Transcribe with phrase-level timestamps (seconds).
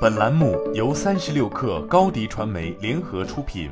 [0.00, 3.68] 本栏目由三十六氪高低传媒联合出品。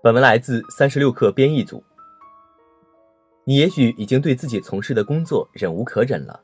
[0.00, 1.82] 本文来自三十六氪编译组。
[3.42, 6.40] 你也许已经对自己从事的工作忍无可忍了，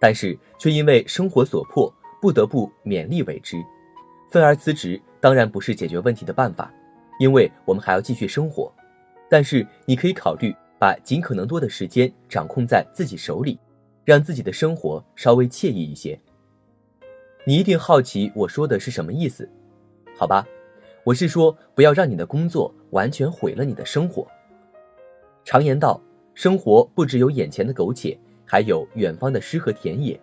[0.00, 1.88] 但是却因为生活所迫，
[2.20, 3.56] 不得不勉力为之。
[4.32, 6.68] 愤而辞职当然不是解决问题的办法，
[7.20, 8.72] 因为我们还要继续生活。
[9.30, 13.56] 但是你可以考虑把尽可能多的时间掌控在自己手里。
[14.08, 16.18] 让自己的生活稍微惬意一些。
[17.44, 19.46] 你一定好奇我说的是什么意思，
[20.16, 20.48] 好吧？
[21.04, 24.26] 我是说，不要让你的工作完全毁了你的生活。
[25.44, 26.00] 常言道，
[26.32, 30.18] 生活不只有眼前的苟且，还有远方的诗和田野。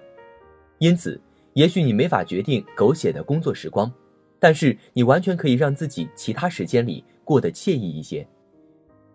[0.80, 1.22] 因此，
[1.54, 3.92] 也许你没法决定苟且的工作时光，
[4.40, 8.28] 但是你完全可以让自己其他时间里过得惬意一些。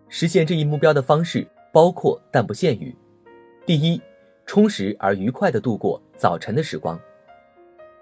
[0.07, 2.95] 实现这一目标的方式包括但不限于：
[3.65, 4.01] 第一。
[4.45, 6.99] 充实而愉快地度过早晨的时光。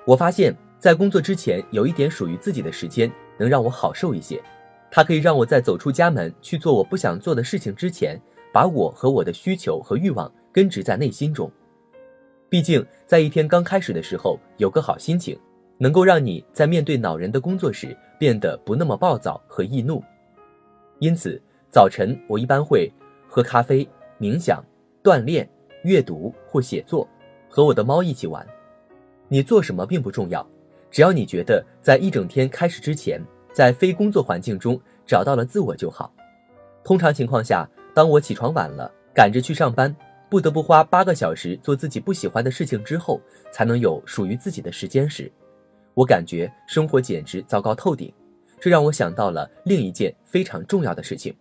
[0.06, 4.42] 我发现，在工作之前有一点属于自己的时间，能让我好受一些。
[4.90, 8.20] 它可以让我在走出家门去做我不想做的事情之前，
[8.52, 11.52] 把我和我的需求和欲望根植在内心中。
[12.50, 15.40] 毕竟，在一天刚开始的时候，有个好心情，
[15.78, 20.04] 能够让你在面对恼人的工作时变得不那么暴躁和易怒。
[20.98, 22.92] 因此，早晨我一般会
[23.28, 23.88] 喝咖啡、
[24.20, 24.64] 冥想、
[25.04, 25.48] 锻炼。
[25.84, 27.08] 阅读或写作，
[27.50, 28.46] 和我的猫一起玩。
[29.28, 30.46] 你做什么并不重要，
[30.90, 33.22] 只要你觉得在一整天开始之前，
[33.54, 36.12] 在非工作环境中找到了自我就好。
[36.84, 39.96] 通常情况下，当我起床晚了，赶着去上班，
[40.30, 45.32] 不得不花八个小时做自己不喜欢的事情之后，才能有属于自己的时间时，
[45.94, 48.12] 我感觉生活简直糟糕透顶。
[48.60, 51.34] 这让我想到了另一件非常重要的事情。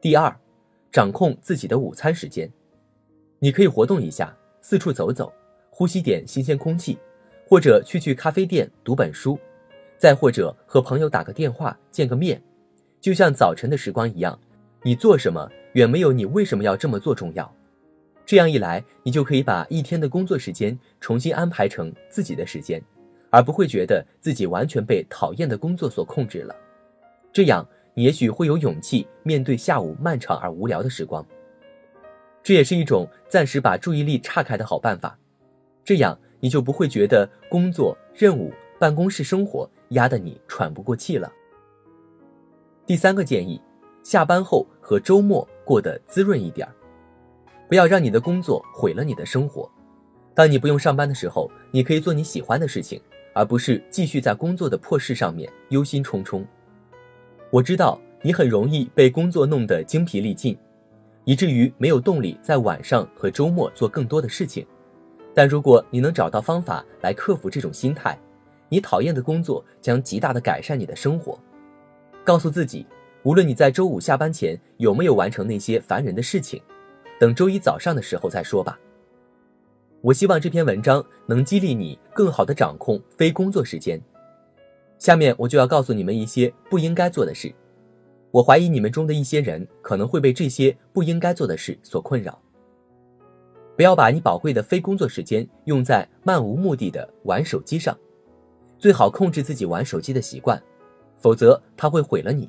[0.00, 0.34] 第二，
[0.90, 2.50] 掌控自己的午餐时间。
[3.38, 5.32] 你可以活动一下，四处走走，
[5.68, 6.98] 呼吸点新鲜空气，
[7.46, 9.38] 或者去去咖啡店读本书，
[9.98, 12.42] 再或者和朋友打个电话见个面，
[13.00, 14.38] 就像早晨的时光一样，
[14.82, 17.54] 你做什么远没有你为什么要这么做重要。
[18.24, 22.82] 这样一来，你就可以把一天的工作时间重新安排成自己的时间，
[23.30, 26.56] 而不会觉得自己完全被讨厌的工作所控制了。
[27.32, 31.24] 这样，你也许会有勇气面对下午漫长而无聊的时光。
[32.46, 35.18] 这也是一种暂时把注意力岔开的好办法，
[35.82, 41.28] 这样你就不会觉得工作任务、办公室生活压得你喘不过气了。
[42.86, 43.60] 第三个建议，
[44.04, 46.68] 下班后和周末过得滋润一点，
[47.68, 49.68] 不要让你的工作毁了你的生活。
[50.32, 53.02] 当你不用上班的时候，你可以做你喜欢的事情，
[53.34, 56.44] 而不是继续在工作的破事上面忧心忡忡。
[57.50, 60.56] 我知道你很容易被工作弄得精疲力尽。
[61.26, 64.64] 以至于没有动力在晚上和周末做更多的事情，
[65.34, 68.16] 但如果你能找到方法来克服这种心态，
[68.68, 71.36] 你讨厌的工作将极大的改善你的生活。
[72.24, 72.86] 告诉自己，
[73.24, 76.62] 无论你在周五下班前有没有完成那些烦人的事情，
[77.18, 78.78] 等周一早上的时候再说吧。
[80.02, 84.00] 我希望这篇文章能激励你更好的掌控非工作时间。
[84.96, 87.52] 下面我就要告诉你们一些不应该做的事。
[88.30, 92.38] 我怀疑你们中的一些人可能会被这些不应该做的事所困扰。
[93.76, 97.96] 不要把你宝贵的非工作时间用在漫无目的的玩手机上，
[98.78, 100.62] 最好控制自己玩手机的习惯，
[101.14, 102.48] 否则它会毁了你。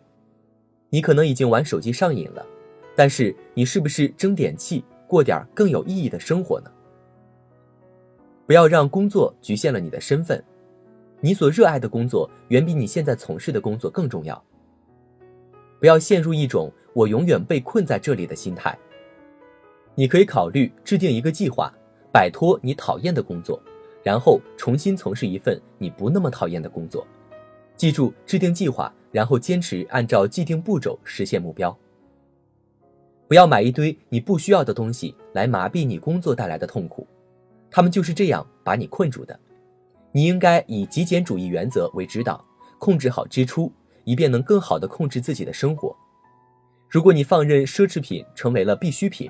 [0.90, 2.46] 你可能已经玩手机上瘾了，
[2.96, 6.72] 但是你是不是争点气，过点更有意义的生活呢？
[8.46, 10.42] 不要让工作局限了你的身份，
[11.20, 14.42] 你所热爱的工作远比你现在从事的工作更重要。
[15.80, 18.78] 不要陷入一种“我永远被困在这里”的心态。
[19.96, 21.74] 你可以考虑制定一个计划，
[22.12, 23.62] 摆脱你讨厌的工作，
[24.04, 27.06] 然后重新从事一份你不那么讨厌的工作。
[27.76, 31.76] 记住制定计划，然后坚持按照既定步骤实现目标。
[33.28, 37.06] 不要买一堆你不需要的东西来麻痹你工作带来的痛苦，
[37.70, 39.38] 他们就是这样把你困住的。
[40.12, 42.44] 你应该以极简主义原则为指导，
[42.80, 43.72] 控制好支出。
[44.08, 45.94] 以便能更好的控制自己的生活。
[46.88, 49.30] 如果你放任奢侈品成为了必需品，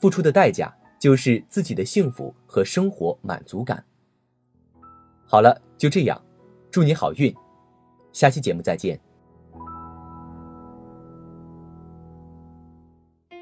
[0.00, 3.84] 付出的代价就是自己的幸福和生活满足感。
[5.26, 6.22] 好了，就这样，
[6.70, 7.34] 祝你好运，
[8.12, 8.98] 下期节目再见。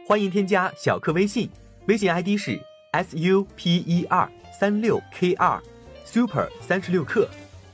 [0.07, 1.51] 欢迎添加小课微信，
[1.89, 2.59] 微信 ID 是
[2.93, 5.63] s u p e r 三六 k 二
[6.07, 7.29] super 三十六课，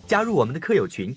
[0.08, 1.17] 加入我们的课友群。